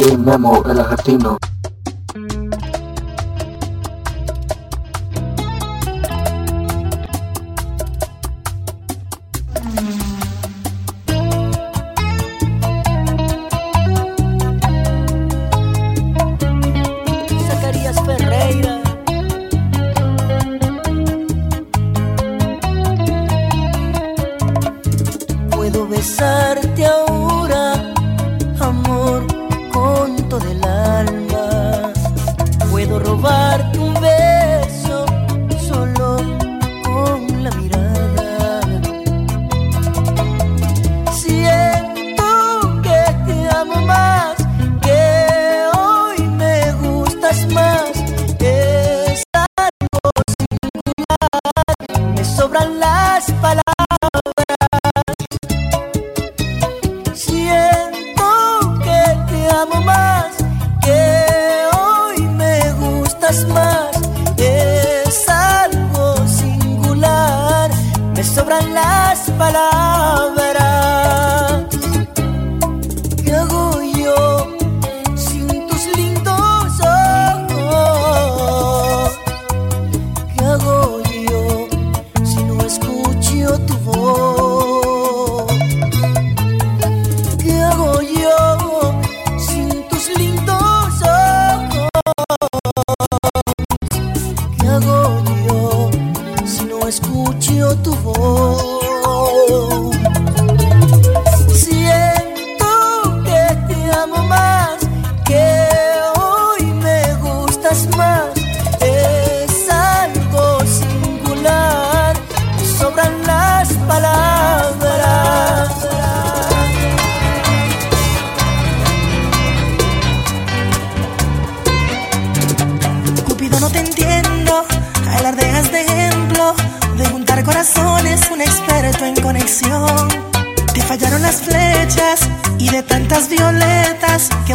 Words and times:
Soy 0.00 0.16
Memo, 0.16 0.62
el 0.64 0.80
argentino. 0.80 1.49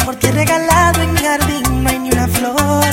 por 0.06 0.14
ti 0.14 0.30
regalado 0.30 1.02
en 1.02 1.16
jardín 1.16 1.82
no 1.82 1.90
hay 1.90 1.98
ni 1.98 2.10
una 2.12 2.28
flor. 2.28 2.84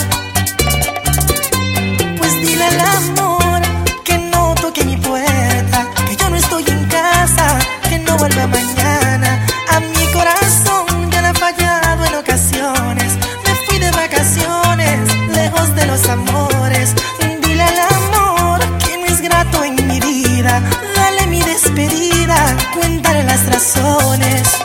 Pues 2.18 2.34
dile 2.41 2.66
al 2.66 2.79
amor 2.79 3.62
que 4.03 4.18
no 4.18 4.56
toque 4.56 4.84
mi 4.84 4.97
puerta, 4.97 5.88
que 6.07 6.16
yo 6.16 6.28
no 6.31 6.35
estoy 6.38 6.63
en 6.68 6.84
casa, 6.88 7.59
que 7.88 8.00
no 8.00 8.18
vuelva 8.18 8.47
mañana. 8.47 9.46
A 9.69 9.79
mi 9.79 10.06
corazón 10.12 11.12
ya 11.12 11.22
le 11.22 11.28
ha 11.28 11.34
fallado 11.35 12.03
en 12.03 12.16
ocasiones. 12.16 13.09
Me 13.46 13.53
fui 13.68 13.78
de 13.78 13.91
vacaciones, 13.91 15.00
lejos 15.35 15.75
de 15.75 15.85
los 15.85 16.09
amores. 16.09 16.96
Dile 17.44 17.62
al 17.62 17.79
amor 17.96 18.59
que 18.79 18.97
no 18.97 19.06
es 19.06 19.22
grato 19.22 19.63
en 19.63 19.75
mi 19.88 20.00
vida. 20.00 20.59
Dale 20.96 21.28
mi 21.28 21.44
despedida, 21.44 22.57
cuéntale 22.73 23.23
las 23.23 23.46
razones. 23.46 24.63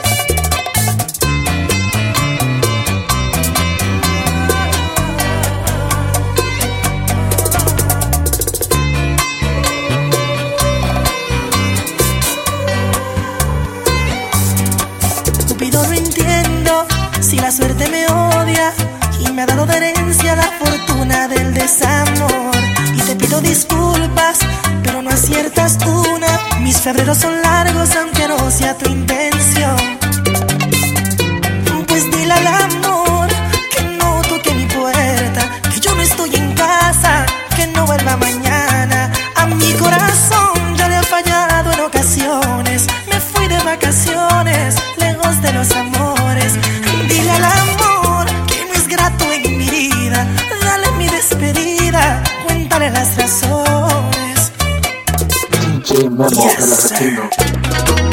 Mis 26.79 26.85
febreros 26.85 27.17
son 27.17 27.41
largos 27.41 27.93
aunque 27.97 28.25
no 28.29 28.49
sea 28.49 28.73
tu 28.77 28.89
intención. 28.89 29.58
remember 56.03 56.35
yes. 56.35 56.91
Latino. 56.91 58.08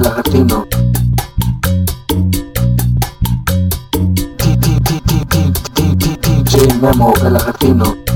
na 0.00 0.14
Latino 0.16 0.66
DJ 6.22 6.54
Memo 6.82 7.14
Latino 7.30 8.09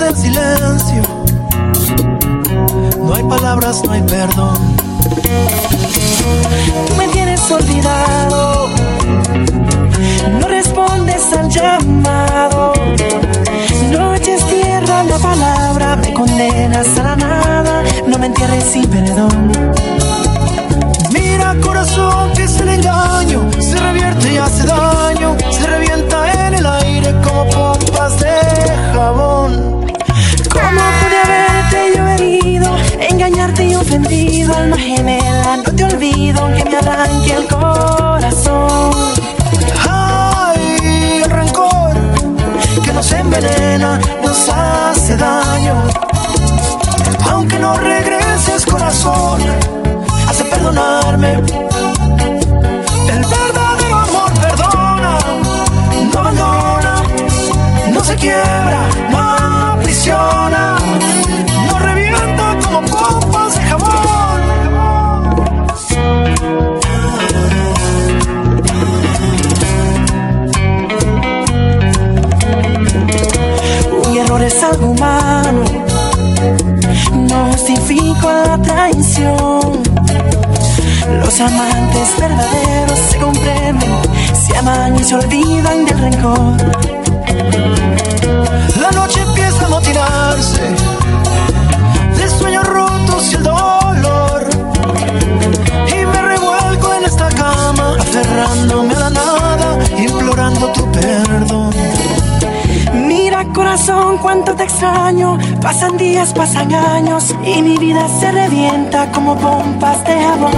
en 0.00 0.16
silencio. 0.16 1.02
No 2.98 3.14
hay 3.14 3.22
palabras, 3.24 3.82
no 3.84 3.92
hay 3.92 4.02
perdón. 4.02 4.56
Tú 6.88 6.94
me 6.96 7.08
tienes 7.08 7.50
olvidado. 7.50 8.70
No 10.40 10.48
respondes 10.48 11.32
al 11.34 11.48
llamado. 11.50 12.72
Noches 13.90 14.44
tierra 14.46 15.04
la 15.04 15.18
palabra, 15.18 15.96
me 15.96 16.14
condenas 16.14 16.98
a 16.98 17.02
la 17.02 17.16
nada. 17.16 17.82
No 18.06 18.18
me 18.18 18.26
entierres 18.26 18.64
sin 18.64 18.88
perdón. 18.88 19.52
Mira 21.12 21.54
corazón 21.60 22.32
que 22.34 22.44
es 22.44 22.60
el 22.60 22.68
engaño 22.68 23.50
Se 23.60 23.78
revierte 23.78 24.32
y 24.32 24.36
hace 24.38 24.64
daño 24.64 25.36
Se 25.50 25.66
revienta 25.66 26.46
en 26.46 26.54
el 26.54 26.66
aire 26.66 27.14
como 27.22 27.44
pompas 27.50 28.18
de 28.20 28.32
jabón 28.94 29.71
Ofendido. 33.92 34.54
Alma 34.54 34.78
gemela, 34.78 35.58
no 35.58 35.64
te 35.64 35.84
olvido 35.84 36.40
aunque 36.40 36.64
me 36.64 36.76
arranque 36.78 37.34
el 37.34 37.46
corazón. 37.46 38.90
Ay, 39.86 41.20
el 41.22 41.30
rencor 41.30 41.92
que 42.82 42.92
nos 42.94 43.12
envenena 43.12 44.00
Nos 44.24 44.48
hace 44.48 45.14
daño 45.18 45.74
Aunque 47.30 47.58
no 47.58 47.76
regreses 47.76 48.64
corazón 48.64 49.42
Hace 50.26 50.44
perdonarme 50.44 51.34
El 51.34 53.24
verdadero 53.26 53.96
amor 53.98 54.32
perdona 54.40 55.18
No 56.14 56.18
abandona 56.18 57.02
No 57.92 58.00
se 58.02 58.16
quiebra, 58.16 58.61
la 79.02 79.08
traición. 79.08 79.82
Los 81.20 81.40
amantes 81.40 82.08
verdaderos 82.18 82.98
se 83.10 83.18
comprenden, 83.18 83.90
se 84.34 84.56
aman 84.56 84.96
y 84.96 85.04
se 85.04 85.14
olvidan 85.14 85.84
del 85.84 85.98
rencor. 85.98 86.56
La 88.80 88.90
noche 88.92 89.20
empieza 89.20 89.66
a 89.66 89.68
motinarse 89.68 90.62
de 92.16 92.30
sueños 92.38 92.64
rotos 92.64 93.32
y 93.32 93.34
el 93.34 93.42
dolor. 93.42 94.48
Y 95.88 96.06
me 96.06 96.22
revuelco 96.22 96.94
en 96.94 97.04
esta 97.04 97.28
cama, 97.28 97.96
aferrándome 97.98 98.94
a 98.94 99.00
la 99.00 99.10
nada, 99.10 99.78
implorando 99.98 100.68
tu 100.72 100.90
perdón. 100.92 101.72
Corazón, 103.50 104.18
cuánto 104.18 104.54
te 104.54 104.64
extraño. 104.64 105.38
Pasan 105.60 105.96
días, 105.96 106.32
pasan 106.32 106.72
años 106.72 107.34
y 107.44 107.60
mi 107.62 107.76
vida 107.76 108.08
se 108.08 108.30
revienta 108.30 109.10
como 109.12 109.36
pompas 109.36 110.04
de 110.04 110.14
jabón. 110.22 110.52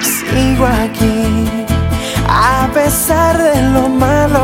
Sigo 0.00 0.66
aquí 0.66 1.48
a 2.28 2.68
pesar 2.74 3.38
de 3.38 3.62
lo 3.70 3.88
malo 3.88 4.42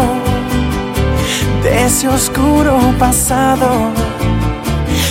de 1.62 1.86
ese 1.86 2.08
oscuro 2.08 2.78
pasado. 2.98 3.90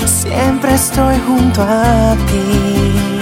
Siempre 0.06 0.74
estoy 0.74 1.16
junto 1.28 1.62
a 1.62 2.16
ti 2.28 3.15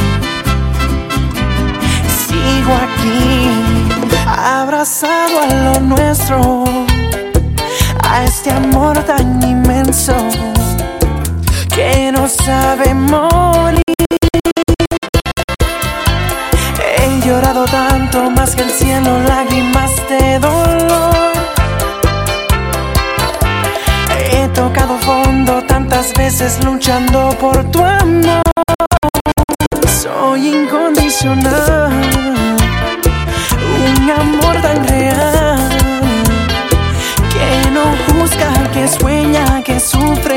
aquí, 2.72 3.50
abrazado 4.28 5.42
a 5.42 5.46
lo 5.48 5.80
nuestro, 5.80 6.64
a 8.04 8.24
este 8.24 8.52
amor 8.52 8.98
tan 9.04 9.42
inmenso 9.44 10.16
que 11.74 12.12
no 12.12 12.28
sabe 12.28 12.94
morir. 12.94 13.82
He 16.98 17.28
llorado 17.28 17.66
tanto 17.66 18.30
más 18.30 18.56
que 18.56 18.62
el 18.64 18.70
cielo, 18.70 19.20
lágrimas 19.28 19.92
de 20.10 20.40
dolor. 20.40 21.34
He 24.32 24.48
tocado 24.50 24.98
fondo 25.00 25.64
tantas 25.64 26.14
veces 26.14 26.64
luchando 26.64 27.30
por 27.40 27.64
tu 27.72 27.84
amor. 27.84 28.42
Soy 30.02 30.48
incondicional, 30.48 31.83
que 39.64 39.80
sufre 39.80 40.36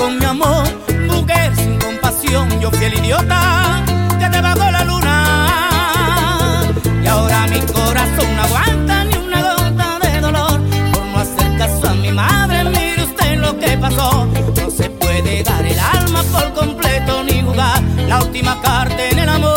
con 0.00 0.18
mi 0.18 0.24
amor, 0.24 0.64
mujer 1.10 1.54
sin 1.54 1.78
compasión, 1.78 2.48
yo 2.58 2.70
fui 2.70 2.86
el 2.86 2.94
idiota 2.94 3.84
que 4.18 4.26
te 4.30 4.40
bajó 4.40 4.70
la 4.70 4.82
luna. 4.82 6.72
Y 7.04 7.06
ahora 7.06 7.46
mi 7.48 7.60
corazón 7.60 8.28
no 8.34 8.42
aguanta 8.44 9.04
ni 9.04 9.16
una 9.18 9.42
gota 9.42 9.98
de 10.02 10.20
dolor 10.22 10.58
por 10.92 11.04
no 11.04 11.18
hacer 11.18 11.58
caso 11.58 11.90
a 11.90 11.94
mi 11.94 12.10
madre. 12.12 12.64
Mire 12.64 13.04
usted 13.04 13.36
lo 13.40 13.58
que 13.58 13.76
pasó. 13.76 14.26
No 14.62 14.70
se 14.70 14.88
puede 14.88 15.42
dar 15.42 15.66
el 15.66 15.78
alma 15.78 16.22
por 16.32 16.54
completo 16.54 17.22
ni 17.22 17.42
jugar 17.42 17.82
la 18.08 18.22
última 18.22 18.58
carta 18.62 19.04
en 19.04 19.18
el 19.18 19.28
amor. 19.28 19.50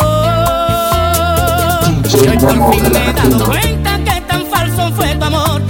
Y 2.22 2.28
hoy 2.28 2.36
por 2.36 2.70
fin 2.70 2.92
me 2.92 3.08
he 3.08 3.12
dado 3.14 3.46
cuenta 3.46 3.98
que 4.04 4.20
tan 4.28 4.46
falso 4.48 4.92
fue 4.92 5.14
tu 5.16 5.24
amor. 5.24 5.62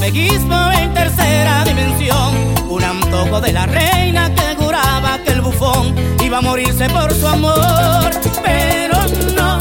magicismo 0.00 0.70
en 0.72 0.94
tercera 0.94 1.64
dimensión. 1.64 2.45
De 3.40 3.52
la 3.52 3.66
reina 3.66 4.34
que 4.34 4.56
juraba 4.56 5.18
que 5.22 5.32
el 5.32 5.42
bufón 5.42 5.94
iba 6.24 6.38
a 6.38 6.40
morirse 6.40 6.88
por 6.88 7.12
su 7.12 7.28
amor. 7.28 8.10
Pero 8.42 8.98
no, 9.36 9.58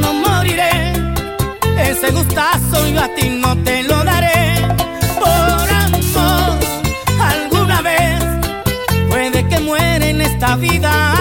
no 0.00 0.12
moriré. 0.14 0.94
Ese 1.78 2.10
gustazo 2.10 2.88
yo 2.88 3.00
a 3.00 3.08
ti 3.08 3.28
no 3.28 3.56
te 3.62 3.82
lo 3.82 4.02
daré. 4.04 4.66
Por 5.20 5.70
amor, 5.84 6.58
alguna 7.20 7.82
vez 7.82 8.22
puede 9.10 9.46
que 9.46 9.60
muere 9.60 10.08
en 10.08 10.22
esta 10.22 10.56
vida 10.56 11.17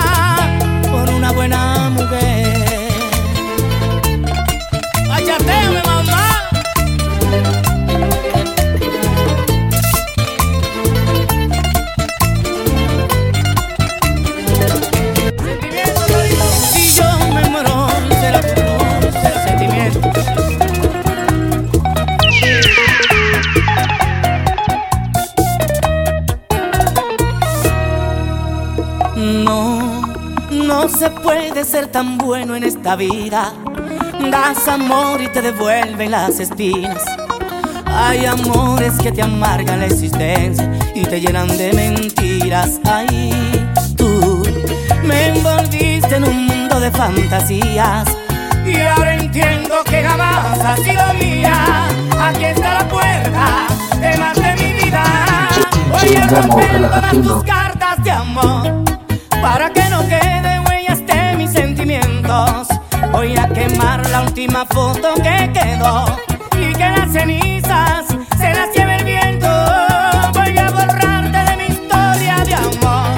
tan 31.97 32.15
bueno 32.19 32.55
en 32.55 32.63
esta 32.63 32.95
vida. 32.95 33.51
Das 34.29 34.67
amor 34.67 35.19
y 35.19 35.29
te 35.29 35.41
devuelven 35.41 36.11
las 36.11 36.39
espinas. 36.39 37.03
Hay 37.87 38.23
amores 38.27 38.93
que 39.01 39.11
te 39.11 39.23
amargan 39.23 39.79
la 39.79 39.87
existencia 39.87 40.69
y 40.93 41.01
te 41.01 41.19
llenan 41.19 41.47
de 41.57 41.73
mentiras. 41.73 42.79
Ay, 42.85 43.33
tú 43.95 44.43
me 45.05 45.29
envolviste 45.29 46.17
en 46.17 46.25
un 46.25 46.45
mundo 46.45 46.79
de 46.79 46.91
fantasías. 46.91 48.05
Y 48.63 48.79
ahora 48.79 49.15
entiendo 49.15 49.83
que 49.83 50.03
jamás 50.03 50.59
has 50.59 50.79
sido 50.81 51.13
mía. 51.15 51.87
Aquí 52.19 52.45
está 52.45 52.75
la 52.75 52.87
puerta 52.87 53.67
de 53.99 54.17
más 54.19 54.35
de 54.35 54.53
mi 54.53 54.83
vida. 54.83 55.03
Voy 55.89 56.15
a 56.15 56.27
romper 56.27 56.77
todas 56.77 57.11
tus 57.23 57.43
cartas 57.43 58.03
de 58.03 58.11
amor 58.11 58.83
para 59.41 59.71
que 59.71 59.89
no 59.89 60.07
quede 60.07 60.36
la 64.17 64.23
última 64.23 64.65
foto 64.65 65.13
que 65.15 65.51
quedó 65.53 66.05
y 66.59 66.73
que 66.73 66.89
las 66.89 67.11
cenizas 67.11 68.05
se 68.39 68.51
las 68.51 68.75
lleve 68.75 68.95
el 68.95 69.05
viento. 69.05 69.47
Voy 70.33 70.57
a 70.57 70.71
borrarte 70.71 71.37
de 71.37 71.57
mi 71.57 71.65
historia 71.75 72.37
de 72.43 72.55
amor. 72.55 73.11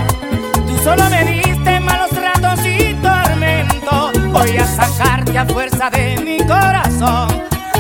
Tú 0.68 0.78
solo 0.84 1.10
me 1.10 1.24
diste 1.24 1.80
malos 1.80 2.12
ratos 2.22 2.66
y 2.66 2.94
tormento. 2.96 4.12
Voy 4.30 4.58
a 4.58 4.66
sacarte 4.66 5.38
a 5.38 5.46
fuerza 5.46 5.90
de 5.90 6.18
mi 6.18 6.38
corazón 6.46 7.30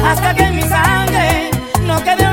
hasta 0.05 0.33
que 0.33 0.49
mi 0.51 0.61
sangre 0.61 1.51
no 1.85 2.01
quede 2.01 2.28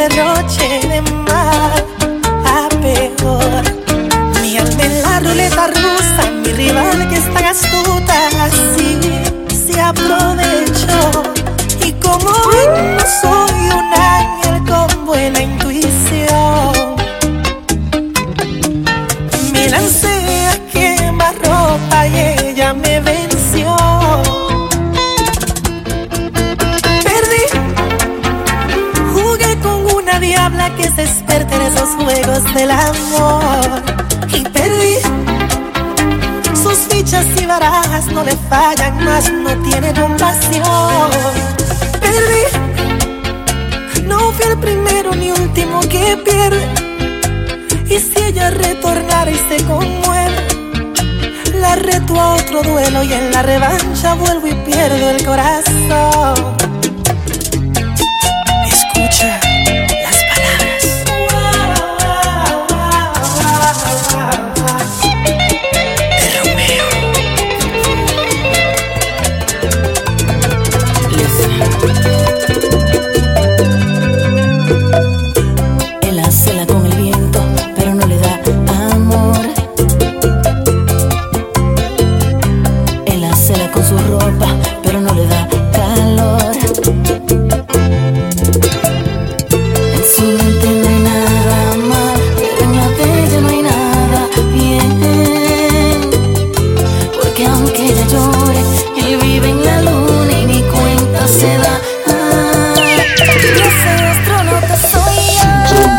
De 0.00 0.08
derroche 0.08 0.80
de 0.88 1.02
mal 1.02 1.84
a 2.46 2.68
peor. 2.80 3.62
Mi 4.40 4.56
alma 4.56 4.82
en 4.82 5.02
la 5.02 5.20
ruleta 5.20 5.66
rusa, 5.66 6.30
mi 6.42 6.52
rival 6.54 7.06
que 7.10 7.16
está 7.16 7.50
astuta, 7.50 8.28
así 8.46 8.98
se 9.66 9.78
aprovecha. 9.78 10.59
del 32.54 32.70
amor 32.70 33.82
y 34.28 34.42
perdí. 34.42 34.96
Sus 36.54 36.78
fichas 36.88 37.26
y 37.40 37.46
barajas 37.46 38.06
no 38.06 38.24
le 38.24 38.36
fallan 38.48 39.04
más, 39.04 39.32
no 39.32 39.50
tiene 39.62 39.92
compasión. 39.94 41.10
Perdí. 42.00 42.42
No 44.06 44.32
fui 44.32 44.50
el 44.50 44.58
primero 44.58 45.14
ni 45.14 45.30
último 45.30 45.80
que 45.80 46.16
pierde. 46.24 46.68
Y 47.86 47.98
si 47.98 48.22
ella 48.22 48.50
retornara 48.50 49.30
y 49.30 49.38
se 49.48 49.64
conmueve, 49.64 50.36
la 51.54 51.76
reto 51.76 52.20
a 52.20 52.34
otro 52.34 52.62
duelo 52.62 53.02
y 53.04 53.12
en 53.12 53.32
la 53.32 53.42
revancha 53.42 54.14
vuelvo 54.14 54.46
y 54.46 54.54
pierdo 54.54 55.10
el 55.10 55.24
corazón. 55.24 56.79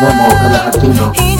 Momo, 0.02 0.26
a 0.26 0.48
Latino. 0.48 1.31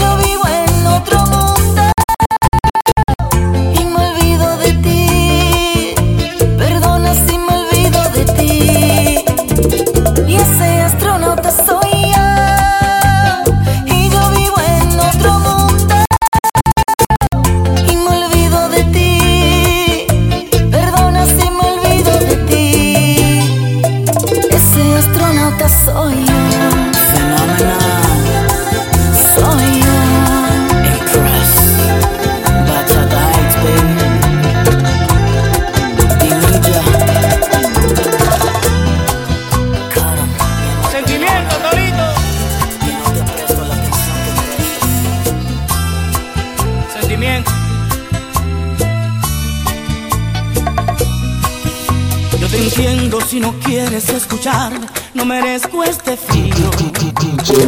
no 55.14 55.24
merezco 55.24 55.84
este 55.84 56.16
frío. 56.16 56.70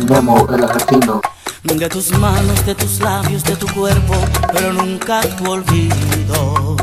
Memo. 0.08 0.46
De 1.62 1.88
tus 1.88 2.10
manos, 2.18 2.64
de 2.66 2.74
tus 2.74 3.00
labios, 3.00 3.42
de 3.44 3.56
tu 3.56 3.66
cuerpo, 3.74 4.14
pero 4.52 4.72
nunca 4.72 5.20
tu 5.22 5.50
olvido. 5.50 6.76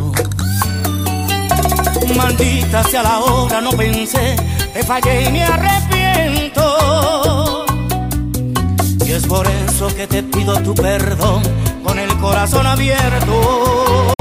Maldita 2.16 2.84
sea 2.84 3.04
la 3.04 3.20
hora, 3.20 3.62
no 3.62 3.72
pensé, 3.72 4.36
te 4.74 4.84
fallé 4.84 5.30
y 5.30 5.32
me 5.32 5.44
arrepiento. 5.44 6.66
Y 9.06 9.12
es 9.12 9.26
por 9.26 9.48
eso 9.48 9.88
que 9.96 10.08
te 10.08 10.24
pido 10.24 10.60
tu 10.62 10.76
perdón 10.76 11.42
con 11.84 11.98
el 11.98 12.16
corazón 12.18 12.68
abierto. 12.68 14.21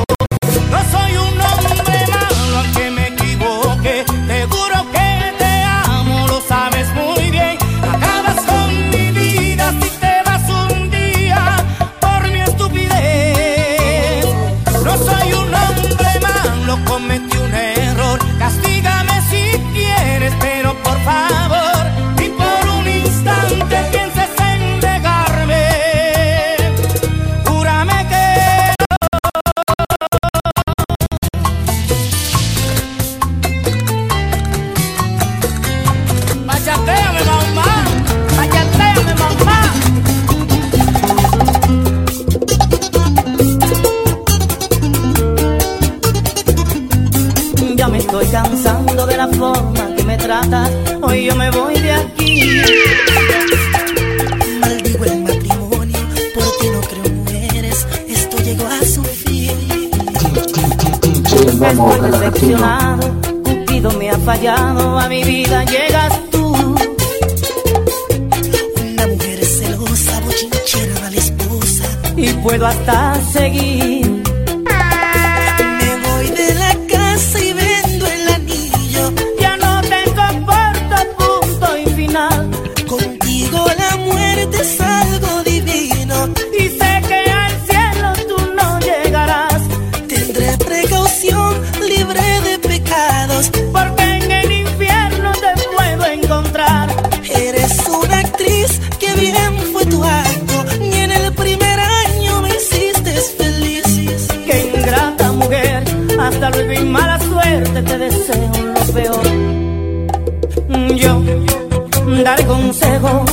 Daré 112.31 112.47
consejos 112.47 113.31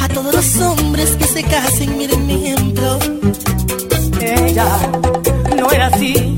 A 0.00 0.08
todos 0.08 0.32
los 0.32 0.60
hombres 0.60 1.16
que 1.16 1.24
se 1.24 1.42
casen, 1.42 1.98
miren 1.98 2.26
mi 2.26 2.34
ejemplo. 2.46 2.98
Ella 4.20 4.68
no 5.56 5.70
era 5.70 5.86
así. 5.88 6.36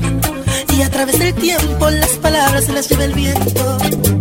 Y 0.75 0.81
a 0.81 0.89
través 0.89 1.19
del 1.19 1.33
tiempo 1.35 1.89
las 1.89 2.11
palabras 2.17 2.65
se 2.65 2.73
las 2.73 2.89
lleva 2.89 3.03
el 3.05 3.13
viento. 3.13 4.18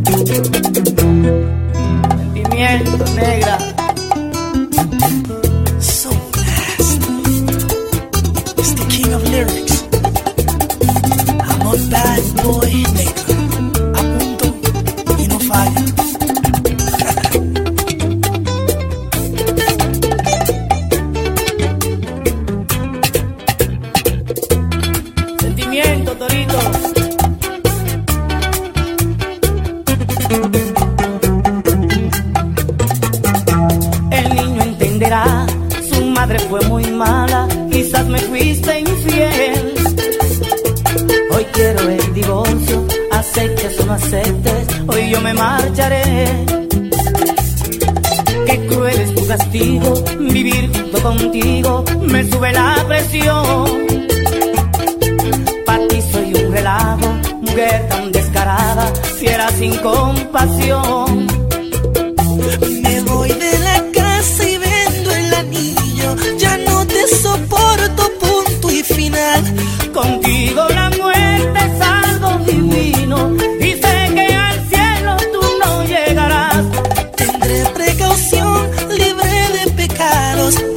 Torito. 26.19 26.58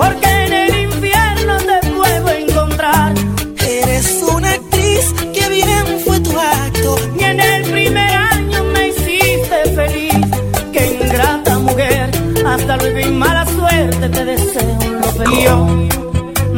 Porque 0.01 0.27
en 0.45 0.53
el 0.53 0.73
infierno 0.87 1.57
te 1.57 1.87
puedo 1.89 2.29
encontrar. 2.29 3.13
Eres 3.59 4.23
una 4.35 4.49
actriz, 4.51 5.13
que 5.35 5.49
bien 5.49 5.85
fue 6.03 6.19
tu 6.21 6.33
acto. 6.39 6.95
Y 7.19 7.23
en 7.23 7.39
el 7.39 7.61
primer 7.71 8.11
año 8.33 8.63
me 8.73 8.87
hiciste 8.89 9.57
feliz, 9.75 10.25
que 10.73 10.99
ingrata 11.03 11.59
mujer, 11.59 12.09
hasta 12.45 12.77
luego 12.77 12.99
y 12.99 13.11
mala 13.11 13.45
suerte 13.45 14.09
te 14.09 14.25
deseo 14.25 15.01
lo. 15.17 15.41
Yo 15.45 15.67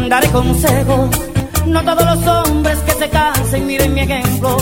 daré 0.07 0.29
consejos, 0.29 1.09
no 1.65 1.83
todos 1.83 2.05
los 2.11 2.27
hombres 2.27 2.77
que 2.85 2.93
se 2.93 3.09
casen 3.09 3.67
miren 3.67 3.93
mi 3.93 4.01
ejemplo. 4.01 4.57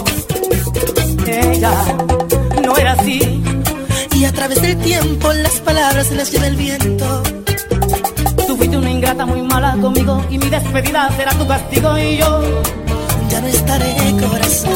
Ella 1.28 1.76
no 2.66 2.76
era 2.78 2.94
así, 2.94 3.44
Y 4.16 4.26
a 4.26 4.32
través 4.32 4.62
del 4.62 4.78
tiempo 4.78 5.32
las 5.34 5.60
palabras 5.60 6.08
se 6.08 6.16
las 6.16 6.32
lleva 6.32 6.48
el 6.48 6.56
viento. 6.56 6.81
Mi 10.42 10.50
despedida 10.50 11.10
será 11.16 11.32
tu 11.34 11.48
castigo 11.48 11.98
y 11.98 12.18
yo, 12.18 12.42
Ya 13.30 13.42
no 13.42 13.48
estaré 13.48 13.96
corazón. 14.20 14.72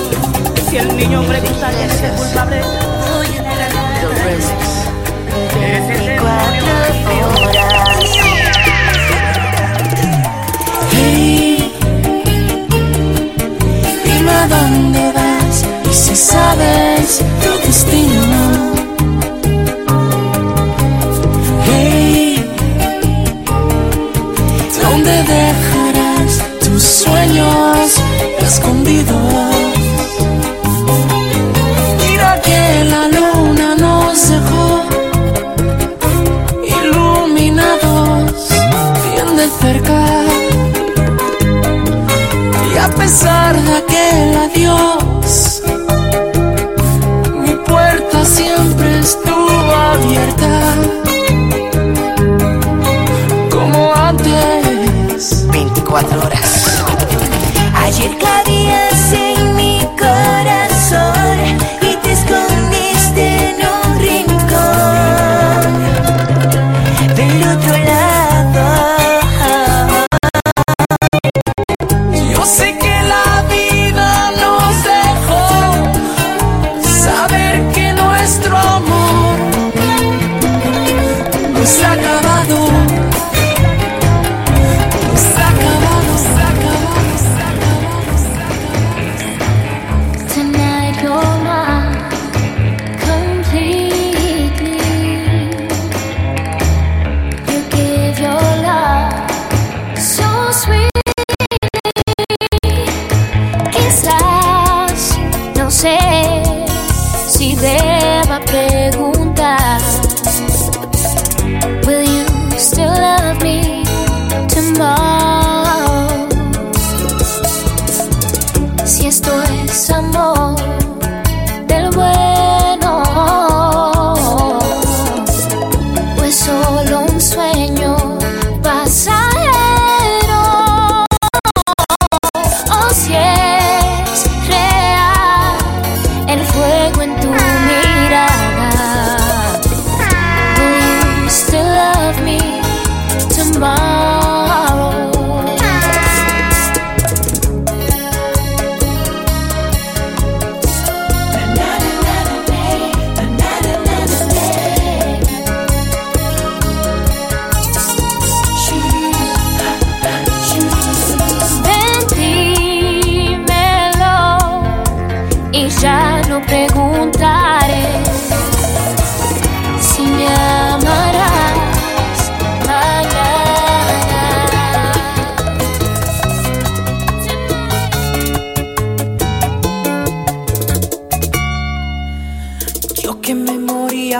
si 0.69 0.77
el 0.77 0.95
niño 0.95 1.23
pregunta 1.23 1.69
quién 1.77 1.89
es 1.91 2.01
el 2.01 2.11
culpable, 2.11 2.61
Oye, 3.19 3.41
la, 3.41 3.55
la, 3.55 3.67
la, 3.69 4.31
es 5.67 5.99
el 5.99 6.05
demonio. 6.05 6.75
Hey, 10.91 11.71
dime 14.03 14.31
a 14.31 14.47
dónde 14.47 15.11
vas 15.13 15.65
y 15.89 15.93
si 15.93 16.15
sabes 16.15 17.21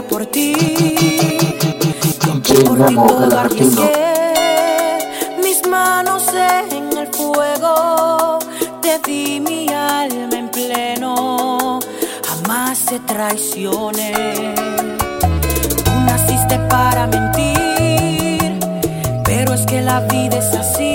por 0.02 0.26
ti. 0.26 0.54
Por 2.66 2.86
ti 2.86 2.96
todo 2.96 3.40
arriesgué. 3.40 3.92
Mis 5.42 5.66
manos 5.68 6.24
en 6.34 6.98
el 6.98 7.08
fuego. 7.08 8.40
Te 8.82 9.00
di 9.06 9.40
mi 9.40 9.68
alma 9.70 10.38
en 10.38 10.50
pleno. 10.50 11.80
Jamás 12.28 12.86
te 12.86 13.00
traicioné. 13.00 14.14
Tú 15.84 15.92
naciste 16.06 16.60
para 16.70 17.08
mentir. 17.08 18.60
Pero 19.24 19.54
es 19.54 19.66
que 19.66 19.82
la 19.82 20.02
vida 20.02 20.38
es 20.38 20.54
así. 20.56 20.95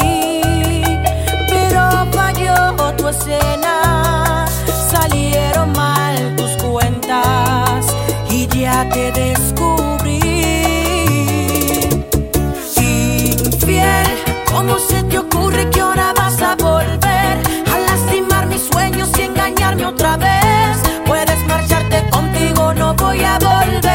Ocurre 15.51 15.71
que 15.71 15.81
ahora 15.81 16.13
vas 16.17 16.41
a 16.43 16.55
volver 16.57 17.39
a 17.73 17.79
lastimar 17.79 18.47
mis 18.47 18.63
sueños 18.63 19.11
y 19.19 19.23
engañarme 19.23 19.85
otra 19.87 20.17
vez? 20.17 20.79
Puedes 21.07 21.45
marcharte 21.47 22.09
contigo, 22.11 22.73
no 22.75 22.95
voy 22.95 23.23
a 23.23 23.39
volver. 23.39 23.91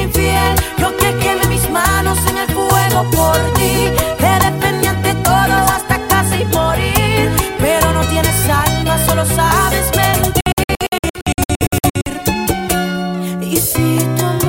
Infiel, 0.00 0.56
yo 0.78 0.96
que 0.96 1.16
quemé 1.18 1.46
mis 1.48 1.70
manos 1.70 2.18
en 2.28 2.38
el 2.38 2.48
fuego 2.48 3.04
por 3.10 3.38
ti. 3.54 3.90
Te 4.18 4.38
defendí 4.44 4.86
ante 4.88 5.14
todo 5.14 5.54
hasta 5.76 5.98
casi 6.08 6.44
morir. 6.46 7.30
Pero 7.60 7.92
no 7.92 8.00
tienes 8.06 8.48
alma, 8.48 8.98
solo 9.06 9.24
sabes 9.24 9.90
mentir. 9.96 10.42
Y 13.40 13.56
si 13.56 13.98
tu 14.16 14.41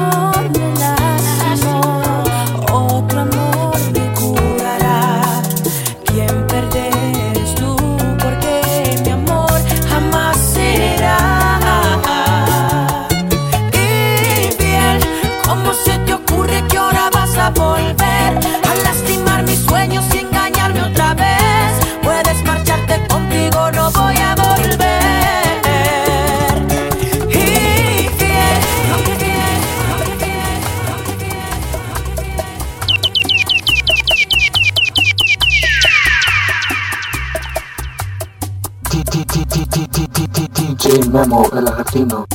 Memo, 41.13 41.43
el 41.55 41.67
argentino. 41.67 42.25